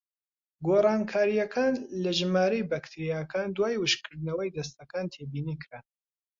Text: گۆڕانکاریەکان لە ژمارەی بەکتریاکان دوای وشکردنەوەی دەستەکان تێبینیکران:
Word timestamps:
گۆڕانکاریەکان 0.65 1.73
لە 2.03 2.11
ژمارەی 2.19 2.67
بەکتریاکان 2.71 3.47
دوای 3.57 3.75
وشکردنەوەی 3.81 4.53
دەستەکان 4.57 5.05
تێبینیکران: 5.13 5.85